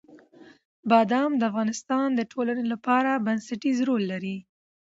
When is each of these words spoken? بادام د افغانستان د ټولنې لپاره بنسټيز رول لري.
بادام 0.89 1.31
د 1.37 1.41
افغانستان 1.51 2.07
د 2.15 2.21
ټولنې 2.31 2.65
لپاره 2.73 3.11
بنسټيز 3.25 3.77
رول 3.87 4.03
لري. 4.11 4.37